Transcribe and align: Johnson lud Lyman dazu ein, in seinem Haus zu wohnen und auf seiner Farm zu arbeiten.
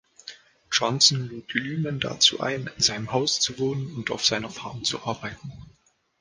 Johnson 0.71 1.29
lud 1.29 1.53
Lyman 1.53 1.99
dazu 1.99 2.39
ein, 2.39 2.71
in 2.75 2.81
seinem 2.81 3.11
Haus 3.11 3.39
zu 3.39 3.59
wohnen 3.59 3.93
und 3.95 4.09
auf 4.09 4.25
seiner 4.25 4.49
Farm 4.49 4.83
zu 4.83 5.03
arbeiten. 5.03 5.53